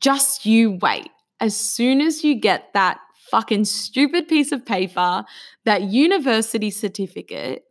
just 0.00 0.46
you 0.46 0.78
wait. 0.80 1.10
As 1.40 1.56
soon 1.56 2.00
as 2.00 2.22
you 2.22 2.36
get 2.36 2.72
that 2.72 2.98
fucking 3.32 3.64
stupid 3.64 4.28
piece 4.28 4.52
of 4.52 4.64
paper, 4.64 5.24
that 5.64 5.82
university 5.82 6.70
certificate, 6.70 7.64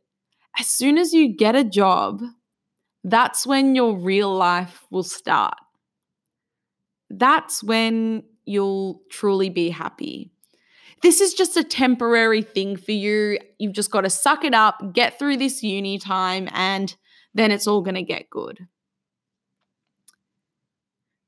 as 0.60 0.68
soon 0.68 0.98
as 0.98 1.14
you 1.14 1.34
get 1.34 1.56
a 1.56 1.64
job, 1.64 2.22
that's 3.06 3.48
when 3.48 3.74
your 3.74 3.98
real 3.98 4.36
life 4.36 4.86
will 4.92 5.04
start. 5.04 5.56
That's 7.10 7.64
when 7.64 8.24
you'll 8.44 9.02
truly 9.10 9.50
be 9.50 9.70
happy 9.70 10.34
this 11.02 11.20
is 11.20 11.34
just 11.34 11.58
a 11.58 11.64
temporary 11.64 12.42
thing 12.42 12.78
for 12.78 12.92
you. 12.92 13.40
You've 13.58 13.74
just 13.74 13.92
got 13.92 14.02
to 14.02 14.10
suck 14.10 14.44
it 14.44 14.54
up, 14.54 14.94
get 14.94 15.18
through 15.18 15.38
this 15.38 15.64
uni 15.64 15.98
time, 15.98 16.48
and 16.52 16.96
then 17.34 17.52
it's 17.52 17.68
all 17.68 17.82
going 17.82 17.96
to 17.96 18.04
get 18.04 18.30
good. 18.30 18.68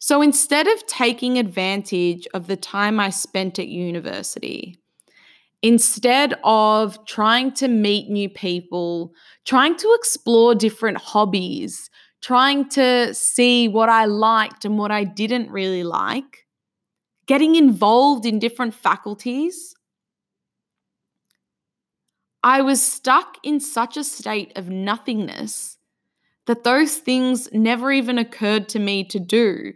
So 0.05 0.21
instead 0.21 0.67
of 0.67 0.85
taking 0.85 1.37
advantage 1.37 2.27
of 2.33 2.47
the 2.47 2.57
time 2.57 2.99
I 2.99 3.09
spent 3.09 3.57
at 3.57 3.69
university, 3.69 4.77
instead 5.61 6.33
of 6.43 7.05
trying 7.05 7.53
to 7.53 7.69
meet 7.69 8.09
new 8.09 8.27
people, 8.27 9.13
trying 9.45 9.77
to 9.77 9.93
explore 9.97 10.55
different 10.55 10.97
hobbies, 10.97 11.89
trying 12.21 12.67
to 12.71 13.13
see 13.13 13.69
what 13.69 13.87
I 13.87 14.03
liked 14.03 14.65
and 14.65 14.77
what 14.77 14.91
I 14.91 15.05
didn't 15.05 15.49
really 15.49 15.85
like, 15.85 16.47
getting 17.25 17.55
involved 17.55 18.25
in 18.25 18.39
different 18.39 18.73
faculties. 18.73 19.73
I 22.43 22.61
was 22.61 22.81
stuck 22.81 23.37
in 23.41 23.61
such 23.61 23.95
a 23.95 24.03
state 24.03 24.51
of 24.57 24.67
nothingness 24.67 25.77
that 26.45 26.65
those 26.65 26.97
things 26.97 27.47
never 27.53 27.89
even 27.89 28.17
occurred 28.17 28.67
to 28.67 28.79
me 28.79 29.05
to 29.05 29.17
do. 29.17 29.75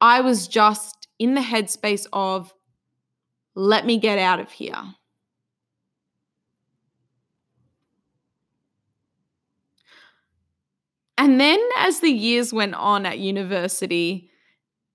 I 0.00 0.20
was 0.20 0.48
just 0.48 1.08
in 1.18 1.34
the 1.34 1.40
headspace 1.40 2.06
of, 2.12 2.52
let 3.54 3.84
me 3.84 3.98
get 3.98 4.18
out 4.18 4.40
of 4.40 4.50
here. 4.52 4.82
And 11.16 11.40
then, 11.40 11.58
as 11.78 11.98
the 11.98 12.10
years 12.10 12.52
went 12.52 12.74
on 12.74 13.04
at 13.04 13.18
university, 13.18 14.30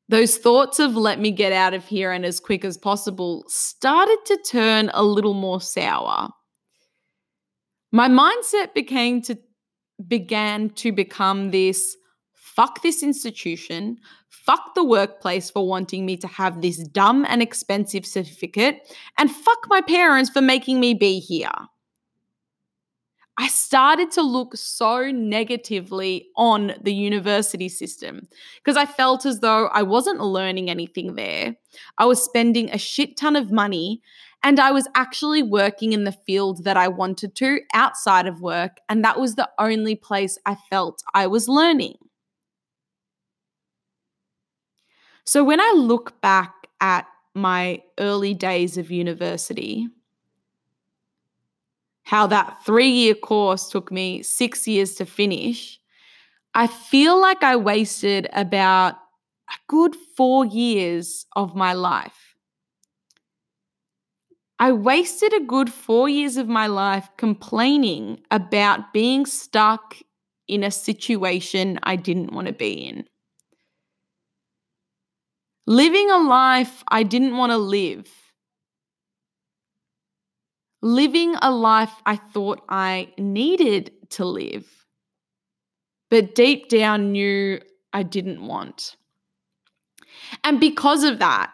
those 0.07 0.37
thoughts 0.37 0.79
of 0.79 0.95
let 0.95 1.19
me 1.19 1.31
get 1.31 1.51
out 1.51 1.73
of 1.73 1.85
here 1.85 2.11
and 2.11 2.25
as 2.25 2.39
quick 2.39 2.63
as 2.63 2.77
possible 2.77 3.43
started 3.47 4.19
to 4.25 4.37
turn 4.49 4.89
a 4.93 5.03
little 5.03 5.33
more 5.33 5.59
sour. 5.59 6.29
My 7.91 8.07
mindset 8.07 8.73
became 8.73 9.21
to 9.23 9.37
began 10.07 10.69
to 10.71 10.91
become 10.91 11.51
this 11.51 11.95
fuck 12.55 12.81
this 12.81 13.03
institution, 13.03 13.97
fuck 14.29 14.75
the 14.75 14.83
workplace 14.83 15.49
for 15.49 15.67
wanting 15.67 16.05
me 16.05 16.17
to 16.17 16.27
have 16.27 16.61
this 16.61 16.77
dumb 16.89 17.25
and 17.27 17.41
expensive 17.41 18.05
certificate, 18.05 18.95
and 19.17 19.31
fuck 19.31 19.59
my 19.67 19.81
parents 19.81 20.29
for 20.29 20.41
making 20.41 20.79
me 20.79 20.93
be 20.93 21.19
here. 21.19 21.51
I 23.39 23.47
started 23.47 24.11
to 24.11 24.21
look 24.21 24.55
so 24.55 25.09
negatively 25.09 26.27
on 26.37 26.75
the 26.83 26.93
university 26.93 27.67
system 27.67 28.27
because 28.57 28.77
I 28.77 28.85
felt 28.85 29.25
as 29.25 29.39
though 29.39 29.67
I 29.67 29.81
wasn't 29.81 30.21
learning 30.21 30.69
anything 30.69 31.15
there. 31.15 31.55
I 31.97 32.05
was 32.05 32.23
spending 32.23 32.69
a 32.69 32.77
shit 32.77 33.17
ton 33.17 33.35
of 33.35 33.51
money 33.51 34.03
and 34.43 34.59
I 34.59 34.71
was 34.71 34.87
actually 34.93 35.41
working 35.41 35.93
in 35.93 36.03
the 36.03 36.11
field 36.11 36.63
that 36.63 36.77
I 36.77 36.87
wanted 36.89 37.33
to 37.37 37.61
outside 37.73 38.27
of 38.27 38.41
work. 38.41 38.77
And 38.87 39.03
that 39.03 39.19
was 39.19 39.33
the 39.33 39.49
only 39.57 39.95
place 39.95 40.37
I 40.45 40.55
felt 40.69 41.01
I 41.15 41.25
was 41.25 41.47
learning. 41.47 41.95
So 45.25 45.43
when 45.43 45.59
I 45.59 45.73
look 45.75 46.19
back 46.21 46.53
at 46.81 47.07
my 47.33 47.81
early 47.99 48.33
days 48.33 48.77
of 48.77 48.91
university, 48.91 49.87
how 52.03 52.27
that 52.27 52.57
three 52.65 52.89
year 52.89 53.15
course 53.15 53.69
took 53.69 53.91
me 53.91 54.21
six 54.21 54.67
years 54.67 54.95
to 54.95 55.05
finish, 55.05 55.79
I 56.53 56.67
feel 56.67 57.19
like 57.19 57.43
I 57.43 57.55
wasted 57.55 58.27
about 58.33 58.95
a 59.49 59.55
good 59.67 59.95
four 60.17 60.45
years 60.45 61.25
of 61.35 61.55
my 61.55 61.73
life. 61.73 62.35
I 64.59 64.71
wasted 64.71 65.33
a 65.33 65.39
good 65.41 65.71
four 65.73 66.07
years 66.07 66.37
of 66.37 66.47
my 66.47 66.67
life 66.67 67.09
complaining 67.17 68.21
about 68.31 68.93
being 68.93 69.25
stuck 69.25 69.97
in 70.47 70.63
a 70.63 70.71
situation 70.71 71.79
I 71.83 71.95
didn't 71.95 72.33
want 72.33 72.47
to 72.47 72.53
be 72.53 72.73
in. 72.73 73.05
Living 75.65 76.09
a 76.11 76.17
life 76.17 76.83
I 76.89 77.03
didn't 77.03 77.37
want 77.37 77.51
to 77.51 77.57
live. 77.57 78.07
Living 80.81 81.35
a 81.41 81.49
life 81.49 81.93
I 82.05 82.17
thought 82.17 82.61
I 82.67 83.13
needed 83.17 83.91
to 84.11 84.25
live, 84.25 84.67
but 86.09 86.35
deep 86.35 86.67
down 86.67 87.13
knew 87.13 87.61
I 87.93 88.03
didn't 88.03 88.45
want. 88.45 88.97
And 90.43 90.59
because 90.59 91.05
of 91.05 91.19
that, 91.19 91.51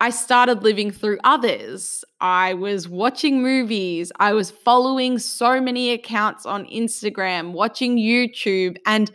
I 0.00 0.10
started 0.10 0.62
living 0.62 0.90
through 0.90 1.18
others. 1.24 2.04
I 2.20 2.54
was 2.54 2.88
watching 2.88 3.42
movies. 3.42 4.12
I 4.20 4.32
was 4.32 4.50
following 4.50 5.18
so 5.18 5.60
many 5.60 5.90
accounts 5.90 6.46
on 6.46 6.66
Instagram, 6.66 7.52
watching 7.52 7.96
YouTube, 7.96 8.76
and 8.86 9.10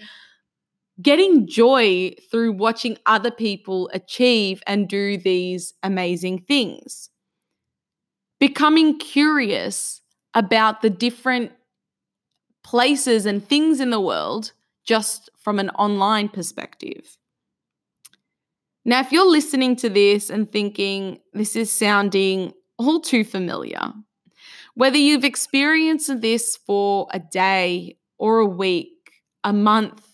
getting 1.01 1.47
joy 1.47 2.13
through 2.29 2.53
watching 2.53 2.97
other 3.05 3.31
people 3.31 3.89
achieve 3.93 4.62
and 4.67 4.88
do 4.88 5.17
these 5.17 5.73
amazing 5.81 6.39
things. 6.39 7.09
Becoming 8.39 9.00
curious 9.00 10.01
about 10.33 10.81
the 10.81 10.89
different 10.89 11.51
places 12.63 13.25
and 13.25 13.47
things 13.47 13.79
in 13.79 13.89
the 13.89 14.00
world 14.00 14.51
just 14.85 15.29
from 15.38 15.59
an 15.59 15.69
online 15.71 16.29
perspective. 16.29 17.17
Now, 18.85 19.00
if 19.00 19.12
you're 19.12 19.29
listening 19.29 19.75
to 19.77 19.89
this 19.89 20.29
and 20.29 20.51
thinking 20.51 21.19
this 21.33 21.55
is 21.55 21.71
sounding 21.71 22.53
all 22.77 23.00
too 23.00 23.23
familiar, 23.23 23.93
whether 24.75 24.97
you've 24.97 25.23
experienced 25.23 26.21
this 26.21 26.57
for 26.57 27.07
a 27.12 27.19
day 27.19 27.97
or 28.17 28.39
a 28.39 28.45
week, 28.45 28.89
a 29.43 29.53
month, 29.53 30.05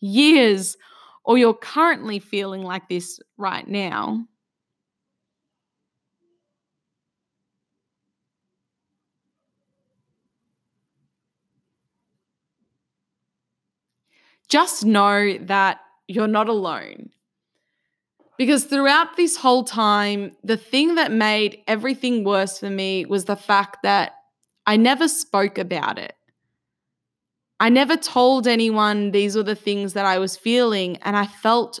years, 0.00 0.76
or 1.24 1.38
you're 1.38 1.54
currently 1.54 2.18
feeling 2.18 2.62
like 2.62 2.88
this 2.88 3.20
right 3.36 3.66
now, 3.68 4.24
just 14.48 14.84
know 14.84 15.36
that 15.38 15.80
you're 16.06 16.26
not 16.26 16.48
alone. 16.48 17.10
Because 18.38 18.64
throughout 18.64 19.16
this 19.16 19.36
whole 19.36 19.64
time, 19.64 20.36
the 20.44 20.56
thing 20.56 20.94
that 20.94 21.10
made 21.10 21.62
everything 21.66 22.24
worse 22.24 22.58
for 22.58 22.70
me 22.70 23.04
was 23.04 23.24
the 23.24 23.36
fact 23.36 23.78
that 23.82 24.12
I 24.64 24.76
never 24.76 25.08
spoke 25.08 25.58
about 25.58 25.98
it. 25.98 26.14
I 27.60 27.68
never 27.68 27.96
told 27.96 28.46
anyone 28.46 29.10
these 29.10 29.34
were 29.36 29.42
the 29.42 29.54
things 29.54 29.92
that 29.94 30.06
I 30.06 30.18
was 30.18 30.36
feeling, 30.36 30.96
and 30.98 31.16
I 31.16 31.26
felt 31.26 31.80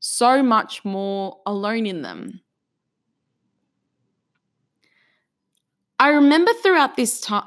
so 0.00 0.42
much 0.42 0.84
more 0.84 1.38
alone 1.46 1.86
in 1.86 2.02
them. 2.02 2.40
I 5.98 6.10
remember 6.10 6.52
throughout 6.62 6.96
this 6.96 7.20
time. 7.20 7.44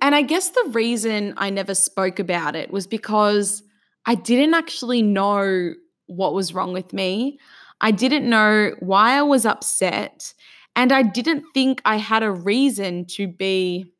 And 0.00 0.14
I 0.14 0.20
guess 0.20 0.50
the 0.50 0.68
reason 0.72 1.32
I 1.38 1.48
never 1.48 1.74
spoke 1.74 2.18
about 2.18 2.54
it 2.56 2.70
was 2.70 2.86
because 2.86 3.62
I 4.04 4.14
didn't 4.16 4.52
actually 4.52 5.00
know 5.00 5.72
what 6.06 6.34
was 6.34 6.54
wrong 6.54 6.72
with 6.72 6.92
me. 6.92 7.38
I 7.80 7.90
didn't 7.90 8.28
know 8.28 8.72
why 8.80 9.18
I 9.18 9.22
was 9.22 9.46
upset. 9.46 10.32
And 10.76 10.92
I 10.92 11.02
didn't 11.02 11.44
think 11.54 11.80
I 11.84 11.96
had 11.96 12.22
a 12.22 12.32
reason 12.32 13.06
to 13.10 13.28
be 13.28 13.92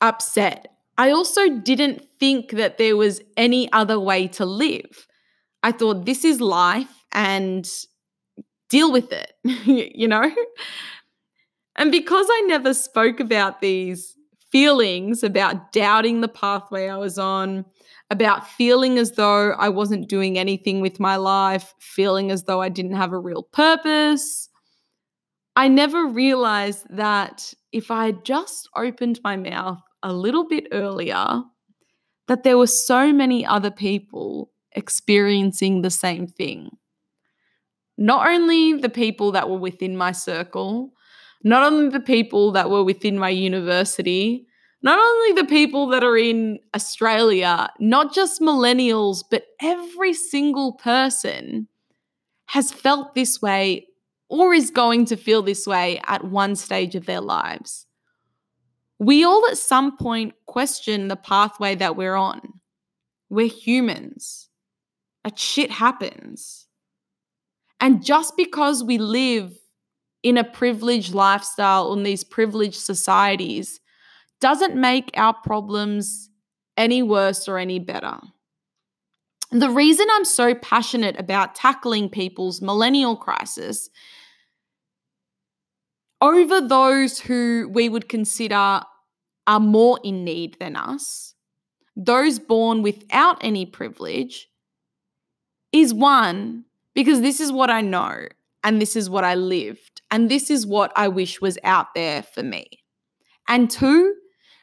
upset. 0.00 0.68
I 0.98 1.10
also 1.10 1.48
didn't 1.48 2.06
think 2.18 2.50
that 2.52 2.78
there 2.78 2.96
was 2.96 3.20
any 3.36 3.70
other 3.72 3.98
way 3.98 4.28
to 4.28 4.44
live. 4.44 5.06
I 5.62 5.72
thought 5.72 6.06
this 6.06 6.24
is 6.24 6.40
life 6.40 7.04
and 7.12 7.68
deal 8.68 8.90
with 8.90 9.12
it, 9.12 9.32
you 9.44 10.08
know? 10.08 10.30
And 11.76 11.90
because 11.90 12.26
I 12.28 12.44
never 12.46 12.74
spoke 12.74 13.20
about 13.20 13.60
these 13.60 14.14
feelings 14.50 15.22
about 15.22 15.72
doubting 15.72 16.20
the 16.20 16.28
pathway 16.28 16.88
I 16.88 16.98
was 16.98 17.18
on, 17.18 17.64
about 18.12 18.46
feeling 18.46 18.98
as 18.98 19.12
though 19.12 19.52
I 19.52 19.70
wasn't 19.70 20.06
doing 20.06 20.36
anything 20.38 20.82
with 20.82 21.00
my 21.00 21.16
life, 21.16 21.72
feeling 21.80 22.30
as 22.30 22.44
though 22.44 22.60
I 22.60 22.68
didn't 22.68 22.96
have 22.96 23.10
a 23.10 23.18
real 23.18 23.42
purpose, 23.42 24.50
I 25.56 25.68
never 25.68 26.06
realized 26.06 26.84
that 26.90 27.54
if 27.72 27.90
I 27.90 28.04
had 28.04 28.22
just 28.22 28.68
opened 28.76 29.20
my 29.24 29.36
mouth 29.36 29.80
a 30.02 30.12
little 30.12 30.46
bit 30.46 30.66
earlier, 30.72 31.42
that 32.28 32.42
there 32.42 32.58
were 32.58 32.66
so 32.66 33.14
many 33.14 33.46
other 33.46 33.70
people 33.70 34.50
experiencing 34.72 35.80
the 35.80 35.90
same 35.90 36.26
thing. 36.26 36.68
Not 37.96 38.28
only 38.28 38.74
the 38.74 38.90
people 38.90 39.32
that 39.32 39.48
were 39.48 39.58
within 39.58 39.96
my 39.96 40.12
circle, 40.12 40.92
not 41.42 41.62
only 41.62 41.88
the 41.88 42.00
people 42.00 42.52
that 42.52 42.68
were 42.68 42.84
within 42.84 43.18
my 43.18 43.30
university, 43.30 44.46
not 44.82 44.98
only 44.98 45.40
the 45.40 45.48
people 45.48 45.86
that 45.88 46.02
are 46.02 46.16
in 46.16 46.58
Australia, 46.74 47.70
not 47.78 48.12
just 48.12 48.40
millennials, 48.40 49.22
but 49.30 49.46
every 49.60 50.12
single 50.12 50.72
person 50.72 51.68
has 52.46 52.72
felt 52.72 53.14
this 53.14 53.40
way 53.40 53.86
or 54.28 54.52
is 54.52 54.70
going 54.70 55.04
to 55.04 55.16
feel 55.16 55.42
this 55.42 55.66
way 55.66 56.00
at 56.06 56.24
one 56.24 56.56
stage 56.56 56.94
of 56.94 57.06
their 57.06 57.20
lives. 57.20 57.86
We 58.98 59.24
all 59.24 59.46
at 59.50 59.58
some 59.58 59.96
point 59.96 60.34
question 60.46 61.08
the 61.08 61.16
pathway 61.16 61.74
that 61.76 61.96
we're 61.96 62.16
on. 62.16 62.40
We're 63.30 63.48
humans. 63.48 64.48
That 65.24 65.38
shit 65.38 65.70
happens. 65.70 66.66
And 67.80 68.04
just 68.04 68.36
because 68.36 68.82
we 68.82 68.98
live 68.98 69.52
in 70.22 70.36
a 70.36 70.44
privileged 70.44 71.14
lifestyle 71.14 71.92
in 71.92 72.02
these 72.02 72.24
privileged 72.24 72.80
societies 72.80 73.80
doesn't 74.42 74.74
make 74.74 75.10
our 75.14 75.32
problems 75.32 76.28
any 76.76 77.00
worse 77.00 77.48
or 77.48 77.58
any 77.58 77.78
better. 77.78 78.18
The 79.52 79.70
reason 79.70 80.06
I'm 80.10 80.24
so 80.24 80.54
passionate 80.54 81.18
about 81.18 81.54
tackling 81.54 82.10
people's 82.10 82.60
millennial 82.60 83.16
crisis 83.16 83.88
over 86.20 86.60
those 86.60 87.20
who 87.20 87.70
we 87.72 87.88
would 87.88 88.08
consider 88.08 88.82
are 89.46 89.60
more 89.60 90.00
in 90.02 90.24
need 90.24 90.56
than 90.58 90.74
us, 90.74 91.34
those 91.94 92.38
born 92.38 92.82
without 92.82 93.38
any 93.42 93.64
privilege, 93.64 94.48
is 95.72 95.94
one, 95.94 96.64
because 96.94 97.20
this 97.20 97.40
is 97.40 97.52
what 97.52 97.70
I 97.70 97.80
know 97.80 98.26
and 98.64 98.80
this 98.80 98.96
is 98.96 99.08
what 99.08 99.24
I 99.24 99.34
lived, 99.34 100.02
and 100.10 100.28
this 100.30 100.50
is 100.50 100.66
what 100.66 100.92
I 100.96 101.08
wish 101.08 101.40
was 101.40 101.58
out 101.62 101.94
there 101.94 102.22
for 102.22 102.42
me. 102.42 102.66
And 103.48 103.70
two, 103.70 104.14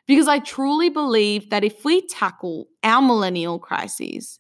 because 0.09 0.27
I 0.27 0.39
truly 0.39 0.89
believe 0.89 1.51
that 1.51 1.63
if 1.63 1.85
we 1.85 2.01
tackle 2.01 2.67
our 2.83 2.99
millennial 2.99 3.59
crises, 3.59 4.39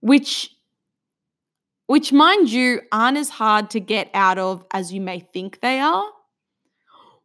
which 0.00 0.50
which 1.86 2.12
mind 2.12 2.50
you 2.50 2.80
aren't 2.90 3.16
as 3.16 3.28
hard 3.28 3.70
to 3.70 3.80
get 3.80 4.10
out 4.12 4.38
of 4.38 4.64
as 4.72 4.92
you 4.92 5.00
may 5.00 5.20
think 5.20 5.60
they 5.60 5.78
are, 5.78 6.04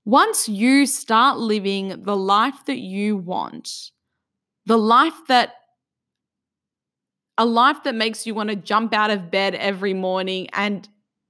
once 0.05 0.47
you 0.47 0.85
start 0.85 1.39
living 1.39 2.03
the 2.03 2.15
life 2.15 2.63
that 2.67 2.77
you 2.77 3.17
want, 3.17 3.89
the 4.67 4.77
life 4.77 5.19
that 5.29 5.55
a 7.39 7.45
life 7.45 7.85
that 7.85 7.95
makes 7.95 8.27
you 8.27 8.35
want 8.35 8.51
to 8.51 8.55
jump 8.55 8.93
out 8.93 9.09
of 9.09 9.31
bed 9.31 9.55
every 9.55 9.95
morning 9.95 10.47
and 10.53 10.87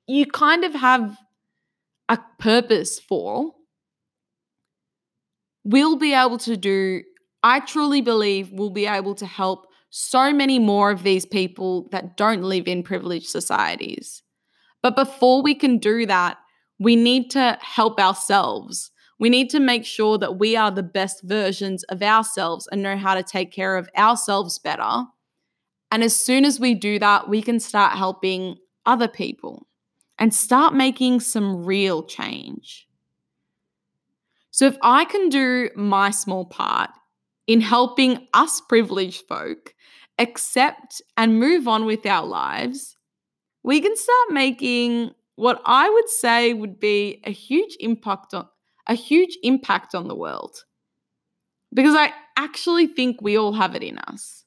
you 0.08 0.26
kind 0.26 0.66
of 0.66 0.74
have 0.74 1.18
a 2.10 2.20
purpose 2.38 3.00
for, 3.00 3.54
we'll 5.64 5.98
be 5.98 6.14
able 6.14 6.38
to 6.40 6.58
do, 6.58 7.04
I 7.42 7.60
truly 7.60 8.02
believe 8.02 8.52
we'll 8.52 8.70
be 8.70 8.86
able 8.86 9.16
to 9.16 9.26
help 9.26 9.68
so 9.90 10.34
many 10.34 10.60
more 10.60 10.92
of 10.92 11.04
these 11.04 11.26
people 11.26 11.88
that 11.92 12.18
don't 12.18 12.44
live 12.44 12.68
in 12.68 12.84
privileged 12.84 13.28
societies. 13.28 14.24
But 14.82 14.96
before 14.96 15.42
we 15.44 15.56
can 15.56 15.78
do 15.78 16.06
that, 16.06 16.38
we 16.80 16.96
need 16.96 17.30
to 17.32 17.58
help 17.62 18.00
ourselves. 18.00 18.92
We 19.20 19.30
need 19.30 19.50
to 19.52 19.60
make 19.60 19.86
sure 19.86 20.18
that 20.18 20.40
we 20.40 20.56
are 20.56 20.72
the 20.72 20.84
best 20.84 21.22
versions 21.24 21.84
of 21.84 22.02
ourselves 22.02 22.68
and 22.72 22.82
know 22.82 22.98
how 22.98 23.14
to 23.14 23.24
take 23.24 23.52
care 23.52 23.78
of 23.78 23.90
ourselves 23.96 24.60
better 24.60 25.06
and 25.94 26.04
as 26.04 26.16
soon 26.16 26.44
as 26.44 26.60
we 26.60 26.74
do 26.74 26.98
that, 26.98 27.30
we 27.30 27.44
can 27.44 27.60
start 27.60 27.96
helping 27.96 28.58
other 28.84 29.08
people 29.08 29.68
and 30.18 30.34
start 30.34 30.74
making 30.74 31.20
some 31.20 31.66
real 31.66 32.02
change. 32.02 32.88
So 34.54 34.68
if 34.68 34.78
I 34.84 35.06
can 35.06 35.30
do 35.30 35.72
my 35.76 36.12
small 36.12 36.46
part 36.46 36.92
in 37.48 37.60
helping 37.60 38.28
us 38.36 38.62
privileged 38.62 39.24
folk 39.28 39.74
accept 40.20 41.02
and 41.18 41.40
move 41.40 41.68
on 41.68 41.86
with 41.86 42.06
our 42.06 42.24
lives, 42.24 42.96
we 43.64 43.82
can 43.82 43.96
start 43.96 44.30
making 44.30 45.10
what 45.38 45.60
I 45.66 45.90
would 45.90 46.08
say 46.08 46.54
would 46.54 46.80
be 46.80 47.20
a 47.24 47.32
huge 47.32 47.76
impact 47.80 48.36
on 48.36 48.48
a 48.86 48.94
huge 48.94 49.40
impact 49.42 49.96
on 49.96 50.08
the 50.08 50.16
world. 50.16 50.64
Because 51.74 51.96
I 51.96 52.14
actually 52.38 52.86
think 52.86 53.24
we 53.24 53.36
all 53.36 53.54
have 53.54 53.74
it 53.74 53.82
in 53.82 53.98
us. 53.98 54.46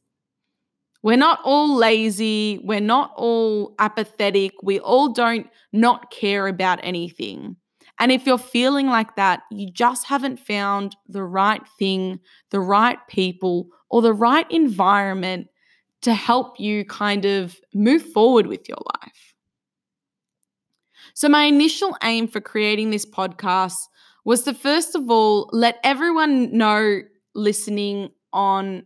We're 1.03 1.17
not 1.17 1.41
all 1.43 1.75
lazy, 1.75 2.61
we're 2.63 2.81
not 2.81 3.13
all 3.17 3.75
apathetic, 3.81 4.53
we 4.63 4.79
all 4.79 5.13
don't 5.13 5.49
not 5.73 6.13
care 6.13 6.47
about 6.47 6.79
anything. 6.85 7.57
And 7.99 8.13
if 8.13 8.27
you're 8.27 8.39
feeling 8.39 8.89
like 8.89 9.17
that, 9.17 9.43
you 9.51 9.71
just 9.71 10.07
haven't 10.07 10.39
found 10.39 10.97
the 11.09 11.25
right 11.25 11.63
thing, 11.79 12.21
the 12.51 12.61
right 12.61 12.99
people, 13.09 13.69
or 13.89 14.03
the 14.03 14.13
right 14.13 14.51
environment 14.51 15.49
to 16.03 16.13
help 16.13 16.61
you 16.61 16.85
kind 16.85 17.25
of 17.25 17.57
move 17.75 18.03
forward 18.03 18.47
with 18.47 18.69
your 18.69 18.79
life. 19.03 19.35
So, 21.15 21.29
my 21.29 21.45
initial 21.45 21.97
aim 22.03 22.29
for 22.29 22.41
creating 22.41 22.91
this 22.91 23.07
podcast 23.07 23.77
was 24.25 24.43
to 24.43 24.53
first 24.53 24.95
of 24.95 25.11
all 25.11 25.49
let 25.53 25.79
everyone 25.83 26.57
know 26.57 27.01
listening 27.35 28.11
on. 28.33 28.85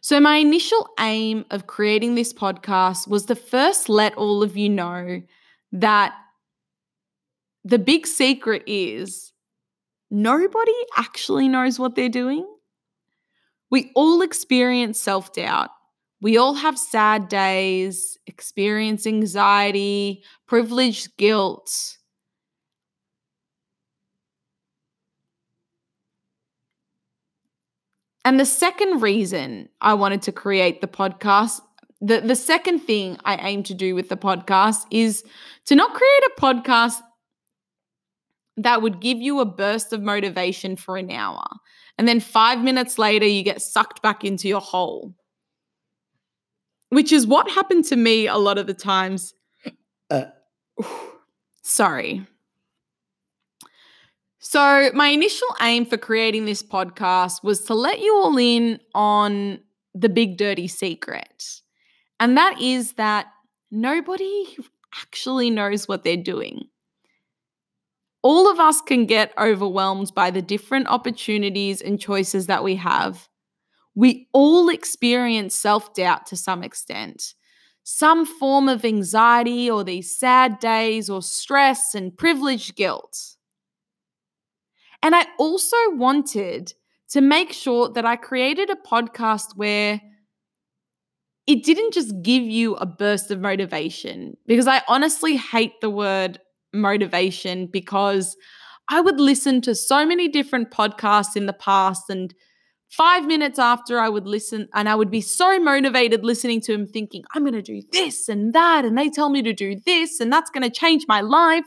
So, 0.00 0.18
my 0.18 0.36
initial 0.36 0.88
aim 0.98 1.44
of 1.50 1.66
creating 1.66 2.14
this 2.14 2.32
podcast 2.32 3.06
was 3.06 3.26
to 3.26 3.36
first 3.36 3.88
let 3.88 4.14
all 4.16 4.42
of 4.42 4.56
you 4.56 4.68
know 4.68 5.22
that 5.74 6.14
the 7.64 7.78
big 7.78 8.06
secret 8.06 8.62
is 8.66 9.32
nobody 10.10 10.72
actually 10.96 11.48
knows 11.48 11.78
what 11.78 11.94
they're 11.96 12.08
doing. 12.08 12.46
We 13.70 13.90
all 13.94 14.22
experience 14.22 15.00
self 15.00 15.32
doubt. 15.32 15.70
We 16.20 16.38
all 16.38 16.54
have 16.54 16.78
sad 16.78 17.28
days, 17.28 18.16
experience 18.26 19.06
anxiety, 19.06 20.22
privileged 20.46 21.16
guilt. 21.18 21.98
And 28.24 28.40
the 28.40 28.46
second 28.46 29.02
reason 29.02 29.68
I 29.80 29.94
wanted 29.94 30.22
to 30.22 30.32
create 30.32 30.80
the 30.80 30.86
podcast 30.86 31.60
the 32.04 32.20
the 32.20 32.36
second 32.36 32.80
thing 32.80 33.18
I 33.24 33.36
aim 33.36 33.62
to 33.64 33.74
do 33.74 33.94
with 33.94 34.08
the 34.08 34.16
podcast 34.16 34.84
is 34.90 35.24
to 35.66 35.74
not 35.74 35.94
create 35.94 36.22
a 36.26 36.40
podcast 36.40 37.00
that 38.56 38.82
would 38.82 39.00
give 39.00 39.18
you 39.18 39.40
a 39.40 39.46
burst 39.46 39.92
of 39.92 40.02
motivation 40.02 40.76
for 40.76 40.96
an 40.96 41.10
hour 41.10 41.44
and 41.98 42.06
then 42.06 42.20
5 42.20 42.62
minutes 42.62 42.98
later 42.98 43.26
you 43.26 43.42
get 43.42 43.62
sucked 43.62 44.02
back 44.02 44.24
into 44.24 44.48
your 44.48 44.60
hole. 44.60 45.14
Which 46.90 47.10
is 47.12 47.26
what 47.26 47.50
happened 47.50 47.84
to 47.86 47.96
me 47.96 48.26
a 48.26 48.36
lot 48.36 48.58
of 48.58 48.66
the 48.66 48.74
times. 48.74 49.34
Uh. 50.10 50.26
sorry. 51.62 52.26
So 54.38 54.90
my 54.92 55.08
initial 55.08 55.48
aim 55.60 55.86
for 55.86 55.96
creating 55.96 56.44
this 56.44 56.62
podcast 56.62 57.42
was 57.42 57.62
to 57.62 57.74
let 57.74 58.00
you 58.00 58.14
all 58.14 58.36
in 58.36 58.78
on 58.94 59.60
the 59.94 60.08
big 60.08 60.36
dirty 60.36 60.68
secret 60.68 61.62
and 62.20 62.36
that 62.36 62.60
is 62.60 62.94
that 62.94 63.26
nobody 63.70 64.56
actually 65.02 65.50
knows 65.50 65.88
what 65.88 66.04
they're 66.04 66.16
doing. 66.16 66.68
All 68.22 68.50
of 68.50 68.58
us 68.58 68.80
can 68.80 69.04
get 69.06 69.34
overwhelmed 69.38 70.12
by 70.14 70.30
the 70.30 70.40
different 70.40 70.88
opportunities 70.88 71.82
and 71.82 72.00
choices 72.00 72.46
that 72.46 72.64
we 72.64 72.76
have. 72.76 73.28
We 73.94 74.28
all 74.32 74.70
experience 74.70 75.54
self 75.54 75.92
doubt 75.94 76.26
to 76.26 76.36
some 76.36 76.62
extent, 76.62 77.34
some 77.82 78.24
form 78.24 78.68
of 78.68 78.84
anxiety 78.84 79.70
or 79.70 79.84
these 79.84 80.16
sad 80.16 80.58
days 80.58 81.10
or 81.10 81.20
stress 81.22 81.94
and 81.94 82.16
privileged 82.16 82.76
guilt. 82.76 83.36
And 85.02 85.14
I 85.14 85.26
also 85.38 85.76
wanted 85.90 86.72
to 87.10 87.20
make 87.20 87.52
sure 87.52 87.90
that 87.90 88.06
I 88.06 88.16
created 88.16 88.70
a 88.70 88.76
podcast 88.76 89.54
where 89.54 90.00
it 91.46 91.62
didn't 91.62 91.92
just 91.92 92.22
give 92.22 92.42
you 92.42 92.74
a 92.76 92.86
burst 92.86 93.30
of 93.30 93.40
motivation 93.40 94.36
because 94.46 94.66
I 94.66 94.82
honestly 94.88 95.36
hate 95.36 95.80
the 95.80 95.90
word 95.90 96.40
motivation 96.72 97.66
because 97.66 98.36
I 98.88 99.00
would 99.00 99.20
listen 99.20 99.60
to 99.62 99.74
so 99.74 100.06
many 100.06 100.28
different 100.28 100.70
podcasts 100.70 101.36
in 101.36 101.46
the 101.46 101.52
past 101.52 102.08
and 102.08 102.34
five 102.88 103.26
minutes 103.26 103.58
after 103.58 103.98
I 103.98 104.08
would 104.08 104.26
listen 104.26 104.68
and 104.74 104.88
I 104.88 104.94
would 104.94 105.10
be 105.10 105.20
so 105.20 105.58
motivated 105.58 106.24
listening 106.24 106.60
to 106.62 106.72
him 106.72 106.86
thinking, 106.86 107.24
I'm 107.34 107.42
going 107.42 107.54
to 107.54 107.62
do 107.62 107.82
this 107.92 108.28
and 108.28 108.52
that. 108.52 108.84
And 108.84 108.96
they 108.96 109.10
tell 109.10 109.30
me 109.30 109.42
to 109.42 109.52
do 109.52 109.80
this 109.84 110.20
and 110.20 110.32
that's 110.32 110.50
going 110.50 110.62
to 110.62 110.70
change 110.70 111.04
my 111.08 111.20
life. 111.20 111.64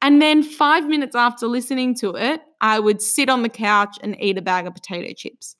And 0.00 0.20
then 0.20 0.42
five 0.42 0.86
minutes 0.86 1.16
after 1.16 1.46
listening 1.46 1.94
to 1.96 2.14
it, 2.14 2.42
I 2.60 2.78
would 2.78 3.00
sit 3.00 3.28
on 3.28 3.42
the 3.42 3.48
couch 3.48 3.98
and 4.02 4.16
eat 4.20 4.38
a 4.38 4.42
bag 4.42 4.66
of 4.66 4.74
potato 4.74 5.12
chips. 5.16 5.56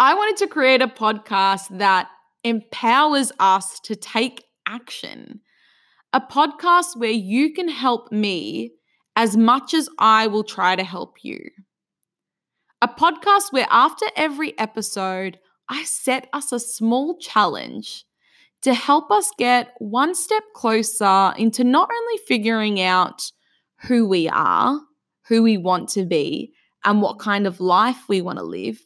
I 0.00 0.14
wanted 0.14 0.38
to 0.38 0.46
create 0.46 0.80
a 0.80 0.86
podcast 0.86 1.76
that 1.76 2.08
empowers 2.42 3.32
us 3.38 3.78
to 3.80 3.94
take 3.94 4.46
action. 4.66 5.42
A 6.14 6.22
podcast 6.22 6.96
where 6.96 7.10
you 7.10 7.52
can 7.52 7.68
help 7.68 8.10
me 8.10 8.72
as 9.14 9.36
much 9.36 9.74
as 9.74 9.90
I 9.98 10.26
will 10.26 10.42
try 10.42 10.74
to 10.74 10.84
help 10.84 11.22
you. 11.22 11.38
A 12.80 12.88
podcast 12.88 13.52
where 13.52 13.66
after 13.70 14.06
every 14.16 14.58
episode, 14.58 15.38
I 15.68 15.84
set 15.84 16.30
us 16.32 16.50
a 16.50 16.58
small 16.58 17.18
challenge 17.18 18.06
to 18.62 18.72
help 18.72 19.10
us 19.10 19.30
get 19.36 19.74
one 19.80 20.14
step 20.14 20.44
closer 20.54 21.34
into 21.36 21.62
not 21.62 21.90
only 21.92 22.18
figuring 22.26 22.80
out 22.80 23.30
who 23.82 24.08
we 24.08 24.30
are, 24.30 24.80
who 25.28 25.42
we 25.42 25.58
want 25.58 25.90
to 25.90 26.06
be, 26.06 26.54
and 26.86 27.02
what 27.02 27.18
kind 27.18 27.46
of 27.46 27.60
life 27.60 28.08
we 28.08 28.22
want 28.22 28.38
to 28.38 28.44
live, 28.44 28.80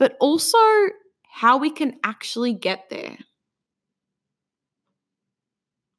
but 0.00 0.16
also 0.20 0.58
how 1.30 1.58
we 1.58 1.70
can 1.70 2.00
actually 2.04 2.54
get 2.54 2.90
there. 2.90 3.18